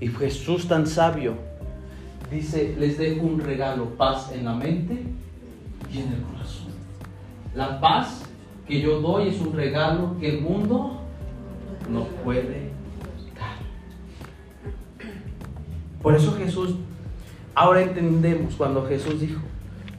[0.00, 1.34] Y Jesús tan sabio
[2.30, 5.02] dice, les dejo un regalo, paz en la mente
[5.92, 6.31] y en el corazón.
[7.54, 8.22] La paz
[8.66, 11.00] que yo doy es un regalo que el mundo
[11.90, 12.70] no puede
[13.36, 13.56] dar.
[16.00, 16.76] Por eso Jesús,
[17.54, 19.40] ahora entendemos cuando Jesús dijo,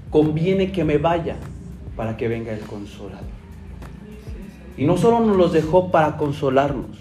[0.10, 1.38] conviene que me vaya
[1.95, 3.34] para que venga el consolador.
[4.76, 6.97] Y no solo nos los dejó para consolarnos,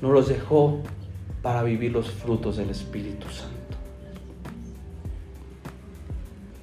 [0.00, 0.80] nos los dejó
[1.42, 3.55] para vivir los frutos del Espíritu Santo.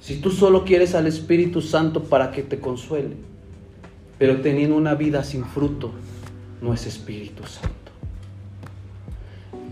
[0.04, 3.16] Si tú solo quieres al Espíritu Santo para que te consuele,
[4.18, 5.92] pero teniendo una vida sin fruto,
[6.60, 7.90] no es Espíritu Santo.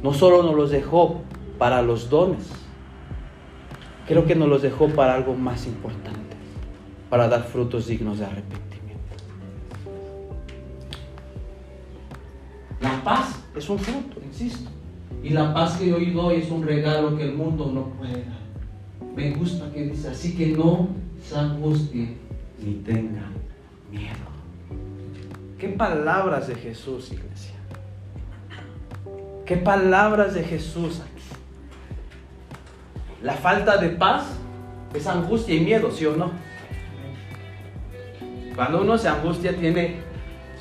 [0.02, 1.20] No solo nos los dejó
[1.58, 2.48] para los dones,
[4.08, 6.34] creo que nos los dejó para algo más importante,
[7.10, 9.16] para dar frutos dignos de arrepentimiento.
[12.80, 14.70] La paz es un fruto, insisto.
[15.22, 18.41] Y la paz que hoy doy es un regalo que el mundo no puede dar.
[19.14, 20.88] Me gusta que dice, así que no
[21.22, 22.16] se angustie
[22.58, 23.22] ni tenga
[23.90, 24.32] miedo.
[25.58, 27.54] ¿Qué palabras de Jesús, iglesia?
[29.44, 31.22] ¿Qué palabras de Jesús aquí?
[33.22, 34.24] La falta de paz
[34.94, 36.30] es angustia y miedo, ¿sí o no?
[38.54, 39.96] Cuando uno se angustia tiene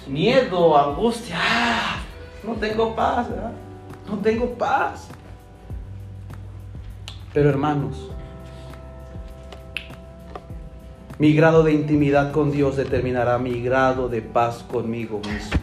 [0.07, 1.37] miedo, angustia.
[1.39, 2.01] ¡Ah!
[2.45, 3.53] No tengo paz, ¿verdad?
[4.09, 5.07] No tengo paz.
[7.33, 8.09] Pero hermanos,
[11.21, 15.59] mi grado de intimidad con Dios determinará mi grado de paz conmigo mismo.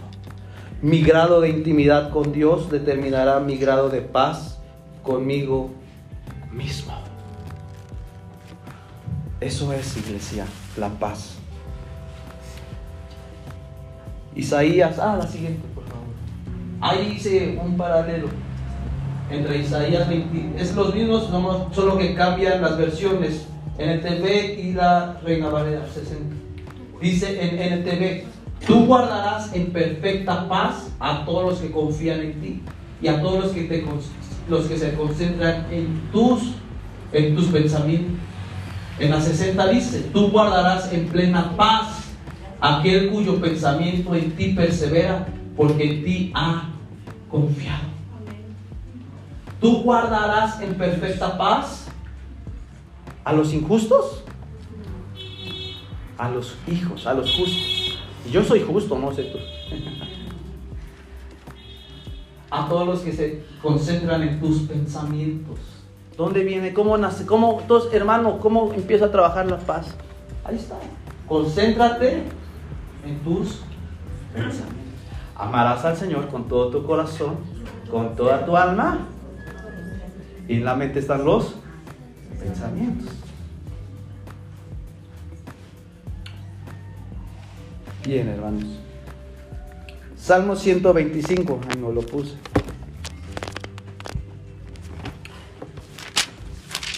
[0.82, 4.60] Mi grado de intimidad con Dios determinará mi grado de paz
[5.02, 5.72] conmigo
[6.52, 6.94] mismo.
[9.40, 10.46] Eso es, iglesia,
[10.76, 11.34] la paz.
[14.36, 16.06] Isaías, ah, la siguiente, por favor.
[16.80, 18.28] Ahí hice un paralelo
[19.28, 21.28] entre Isaías 20, es los mismos,
[21.72, 23.47] solo que cambian las versiones,
[23.78, 26.34] NTV y la Reina Valera 60.
[27.00, 28.24] Dice en NTV,
[28.66, 32.62] tú guardarás en perfecta paz a todos los que confían en ti
[33.00, 33.84] y a todos los que, te,
[34.48, 36.54] los que se concentran en tus,
[37.12, 38.18] en tus pensamientos.
[38.98, 42.00] En la 60 dice, tú guardarás en plena paz
[42.60, 46.70] aquel cuyo pensamiento en ti persevera, porque en ti ha
[47.30, 47.84] confiado.
[49.60, 51.87] Tú guardarás en perfecta paz
[53.28, 54.22] a los injustos,
[56.16, 57.98] a los hijos, a los justos.
[58.32, 59.36] Yo soy justo, no sé tú.
[62.50, 65.58] a todos los que se concentran en tus pensamientos.
[66.16, 66.72] ¿Dónde viene?
[66.72, 67.26] ¿Cómo nace?
[67.26, 69.94] ¿Cómo, entonces, hermano, cómo empieza a trabajar la paz?
[70.42, 70.76] Ahí está.
[71.26, 72.22] Concéntrate
[73.04, 73.60] en tus
[74.32, 74.72] pensamientos.
[75.36, 77.36] Amarás al Señor con todo tu corazón,
[77.90, 79.06] con toda tu alma.
[80.48, 81.57] Y en la mente están los
[82.48, 83.12] pensamientos.
[88.04, 88.64] Bien, hermanos.
[90.16, 92.34] Salmo 125, no lo puse.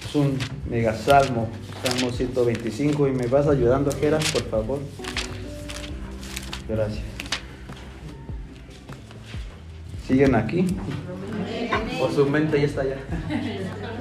[0.09, 0.39] Es un
[0.69, 1.49] mega salmo,
[1.85, 3.09] Salmo 125.
[3.09, 4.79] Y me vas ayudando, Jera, por favor.
[6.69, 7.03] Gracias.
[10.07, 10.67] ¿Siguen aquí?
[12.01, 12.97] ¿O su mente ya está allá?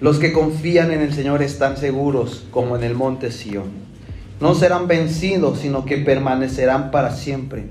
[0.00, 3.68] Los que confían en el Señor están seguros como en el monte Sión.
[4.40, 7.66] No serán vencidos, sino que permanecerán para siempre.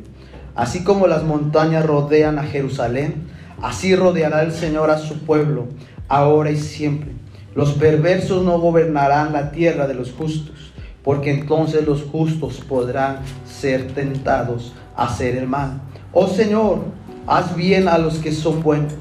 [0.53, 3.27] Así como las montañas rodean a Jerusalén,
[3.63, 5.69] así rodeará el Señor a su pueblo,
[6.07, 7.13] ahora y siempre.
[7.55, 10.71] Los perversos no gobernarán la tierra de los justos,
[11.03, 15.81] porque entonces los justos podrán ser tentados a hacer el mal.
[16.13, 16.83] Oh Señor,
[17.25, 18.93] haz bien a los que son buenos,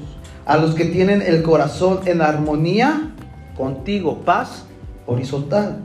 [0.47, 3.11] a los que tienen el corazón en armonía
[3.59, 4.65] contigo, paz
[5.05, 5.81] horizontal.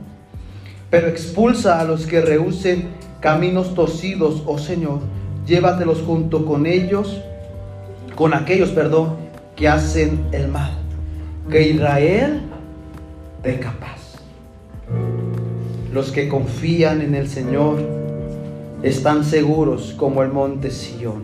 [0.89, 2.87] Pero expulsa a los que rehúsen
[3.19, 5.01] caminos torcidos, oh Señor,
[5.45, 7.21] llévatelos junto con ellos,
[8.15, 9.17] con aquellos, perdón,
[9.55, 10.71] que hacen el mal.
[11.51, 12.41] Que Israel
[13.53, 14.15] capaz.
[15.93, 17.77] Los que confían en el Señor
[18.81, 21.23] están seguros como el monte Sión.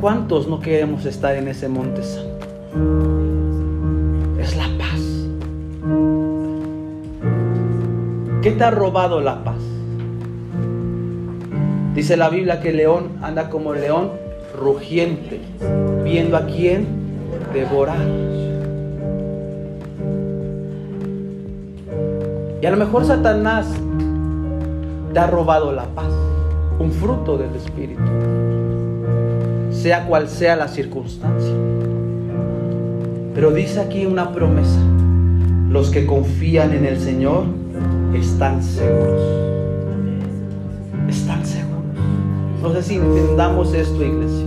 [0.00, 3.31] ¿Cuántos no queremos estar en ese monte santo?
[8.42, 9.62] ¿Qué te ha robado la paz?
[11.94, 14.10] Dice la Biblia que el león anda como el león
[14.58, 15.40] rugiente,
[16.02, 16.88] viendo a quién
[17.54, 18.04] devorar.
[22.60, 23.68] Y a lo mejor Satanás
[25.12, 26.12] te ha robado la paz,
[26.80, 28.02] un fruto del Espíritu,
[29.70, 31.54] sea cual sea la circunstancia.
[33.36, 34.80] Pero dice aquí una promesa,
[35.68, 37.44] los que confían en el Señor
[38.14, 39.22] están seguros.
[41.08, 41.82] Están seguros.
[42.62, 44.46] No sé si entendamos esto, iglesia.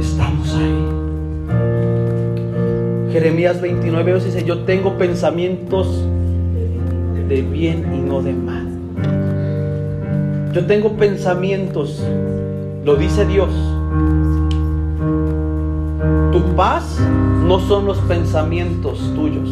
[0.00, 0.84] Estamos ahí.
[3.12, 6.04] Jeremías 29 dice, yo tengo pensamientos
[7.28, 8.68] de bien y no de mal.
[10.54, 12.02] Yo tengo pensamientos,
[12.84, 13.50] lo dice Dios.
[16.32, 16.98] Tu paz
[17.46, 19.48] no son los pensamientos tuyos.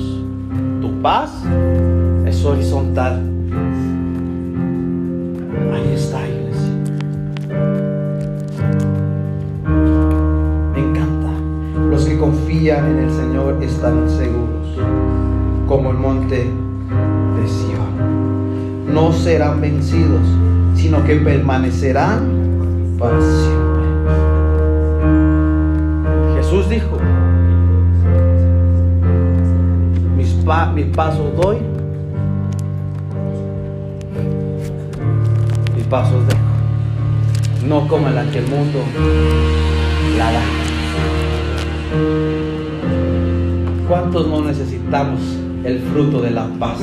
[0.81, 1.31] Tu paz
[2.45, 3.23] horizontal.
[5.73, 6.73] Ahí está, iglesia.
[10.73, 11.31] Me encanta.
[11.91, 14.79] Los que confían en el Señor están seguros,
[15.67, 18.93] como el monte de Sion.
[18.93, 20.27] No serán vencidos,
[20.75, 23.67] sino que permanecerán para siempre.
[26.37, 26.97] Jesús dijo,
[30.17, 31.59] mis pa mi paso doy,
[35.91, 36.41] pasos dejo,
[37.67, 38.81] no como la que el mundo
[40.19, 40.43] la da.
[43.89, 45.21] ¿Cuántos no necesitamos
[45.65, 46.79] el fruto de la paz?